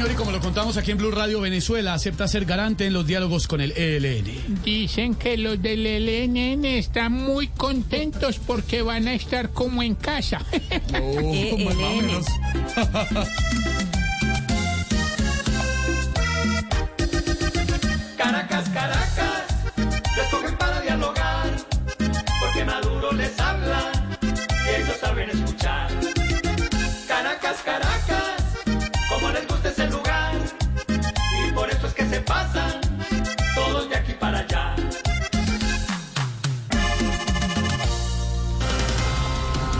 Señor, 0.00 0.12
y 0.12 0.16
como 0.16 0.32
lo 0.32 0.40
contamos 0.40 0.78
aquí 0.78 0.92
en 0.92 0.98
Blue 0.98 1.10
Radio, 1.10 1.42
Venezuela 1.42 1.92
acepta 1.92 2.26
ser 2.26 2.46
garante 2.46 2.86
en 2.86 2.94
los 2.94 3.06
diálogos 3.06 3.46
con 3.46 3.60
el 3.60 3.72
ELN. 3.72 4.62
Dicen 4.64 5.14
que 5.14 5.36
los 5.36 5.60
del 5.60 5.86
ELN 5.86 6.64
están 6.64 7.12
muy 7.12 7.48
contentos 7.48 8.38
porque 8.38 8.80
van 8.80 9.08
a 9.08 9.14
estar 9.14 9.50
como 9.50 9.82
en 9.82 9.94
casa. 9.94 10.42
Oh. 11.02 11.56
Caracas, 18.16 18.68
Caracas, 18.70 19.44
les 19.76 20.26
cogen 20.30 20.56
para 20.56 20.80
dialogar, 20.80 21.50
porque 22.40 22.64
Maduro 22.64 23.12
les 23.12 23.38
habla 23.38 23.59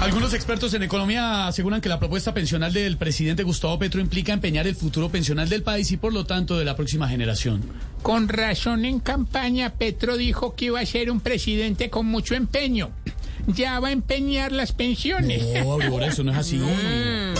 Algunos 0.00 0.32
expertos 0.32 0.72
en 0.72 0.82
economía 0.82 1.46
aseguran 1.46 1.82
que 1.82 1.90
la 1.90 1.98
propuesta 1.98 2.32
pensional 2.32 2.72
del 2.72 2.96
presidente 2.96 3.42
Gustavo 3.42 3.78
Petro 3.78 4.00
implica 4.00 4.32
empeñar 4.32 4.66
el 4.66 4.74
futuro 4.74 5.10
pensional 5.10 5.50
del 5.50 5.62
país 5.62 5.92
y 5.92 5.98
por 5.98 6.14
lo 6.14 6.24
tanto 6.24 6.58
de 6.58 6.64
la 6.64 6.74
próxima 6.74 7.06
generación. 7.06 7.62
Con 8.00 8.28
razón 8.28 8.86
en 8.86 8.98
campaña, 8.98 9.74
Petro 9.74 10.16
dijo 10.16 10.54
que 10.54 10.66
iba 10.66 10.80
a 10.80 10.86
ser 10.86 11.10
un 11.10 11.20
presidente 11.20 11.90
con 11.90 12.06
mucho 12.06 12.34
empeño. 12.34 12.90
Ya 13.46 13.78
va 13.78 13.88
a 13.88 13.92
empeñar 13.92 14.52
las 14.52 14.72
pensiones. 14.72 15.44
No, 15.62 15.72
Aurora, 15.72 16.06
eso 16.06 16.24
no 16.24 16.32
es 16.32 16.38
así. 16.38 16.60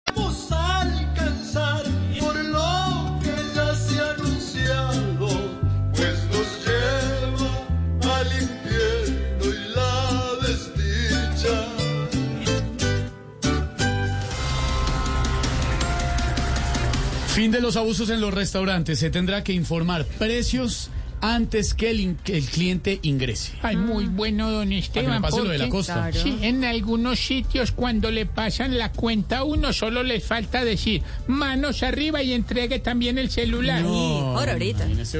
Fin 17.33 17.49
de 17.51 17.61
los 17.61 17.77
abusos 17.77 18.09
en 18.09 18.19
los 18.19 18.33
restaurantes. 18.33 18.99
Se 18.99 19.09
tendrá 19.09 19.43
que 19.43 19.53
informar 19.53 20.05
precios 20.05 20.89
antes 21.21 21.73
que 21.73 21.89
el, 21.91 22.17
que 22.23 22.37
el 22.37 22.45
cliente 22.45 22.99
ingrese. 23.03 23.53
Ay, 23.61 23.77
muy 23.77 24.05
bueno, 24.05 24.51
don 24.51 24.71
Esteban. 24.73 25.21
pase 25.21 25.37
lo 25.37 25.49
de 25.49 25.57
la 25.59 25.65
porque, 25.65 25.71
costa. 25.71 26.11
Sí, 26.11 26.39
en 26.41 26.65
algunos 26.65 27.19
sitios 27.19 27.71
cuando 27.71 28.11
le 28.11 28.25
pasan 28.25 28.77
la 28.77 28.91
cuenta 28.91 29.39
a 29.39 29.43
uno 29.43 29.71
solo 29.71 30.03
les 30.03 30.23
falta 30.25 30.65
decir 30.65 31.03
manos 31.27 31.83
arriba 31.83 32.21
y 32.23 32.33
entregue 32.33 32.79
también 32.79 33.17
el 33.17 33.29
celular. 33.29 33.81
No, 33.81 34.37
Aurorita. 34.37 34.83
imagínese, 34.83 35.19